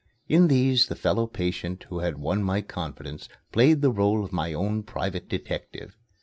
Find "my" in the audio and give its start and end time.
2.41-2.61, 4.33-4.51